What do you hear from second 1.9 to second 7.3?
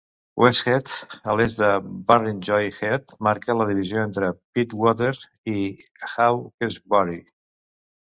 Barrenjoey Head, marca la divisió entre Pittwater i Hawkesbury.